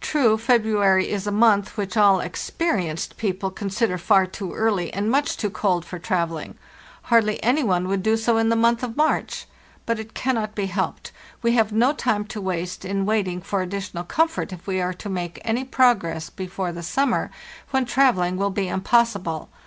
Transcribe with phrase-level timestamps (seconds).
[0.00, 5.10] True, February is a month which all 'experienced' peo ple consider far too early and
[5.10, 6.54] much too cold for trav elling;
[7.12, 9.44] hardly any one would do so in the month of March.
[9.84, 11.12] But it cannot be helped;
[11.42, 15.10] we have no time to waste in waiting for additional comfort if we are to
[15.10, 17.30] make any progress before the summer,
[17.70, 19.50] when travelling will be impossible.